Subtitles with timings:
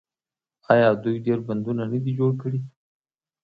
[0.73, 2.59] آیا دوی ډیر بندونه نه دي جوړ کړي؟